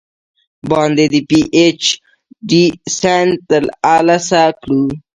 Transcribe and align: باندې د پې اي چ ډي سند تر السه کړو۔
باندې 0.69 1.05
د 1.13 1.15
پې 1.29 1.39
اي 1.55 1.67
چ 1.81 1.83
ډي 2.49 2.63
سند 2.97 3.31
تر 3.49 3.63
السه 3.93 4.41
کړو۔ 4.61 4.83